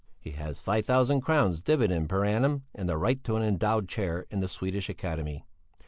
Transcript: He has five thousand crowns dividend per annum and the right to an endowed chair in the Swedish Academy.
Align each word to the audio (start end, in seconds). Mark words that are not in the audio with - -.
He 0.19 0.31
has 0.31 0.59
five 0.59 0.83
thousand 0.87 1.21
crowns 1.21 1.61
dividend 1.61 2.09
per 2.09 2.25
annum 2.25 2.63
and 2.73 2.89
the 2.89 2.97
right 2.97 3.23
to 3.23 3.35
an 3.35 3.43
endowed 3.43 3.87
chair 3.87 4.25
in 4.31 4.39
the 4.39 4.47
Swedish 4.49 4.89
Academy. 4.89 5.45